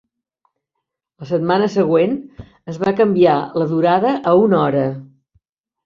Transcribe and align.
La 1.23 1.27
setmana 1.33 1.67
següent 1.75 2.17
es 2.73 2.83
va 2.87 2.97
canviar 3.03 3.39
la 3.63 3.71
durada 3.77 4.19
a 4.35 4.39
una 4.49 4.63
hora. 4.67 4.93